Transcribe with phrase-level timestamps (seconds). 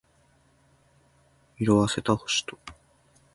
[1.59, 2.57] 色褪せた星と